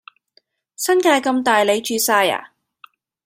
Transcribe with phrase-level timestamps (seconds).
[0.77, 2.53] 新界咁大你住曬呀！